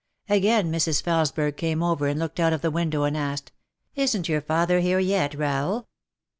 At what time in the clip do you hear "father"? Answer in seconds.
4.41-4.79